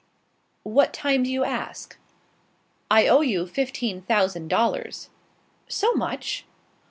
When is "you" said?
1.31-1.43, 3.21-3.45